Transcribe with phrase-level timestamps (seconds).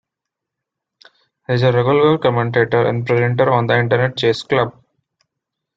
[1.45, 4.73] He is a regular commentator and presenter on the Internet Chess Club.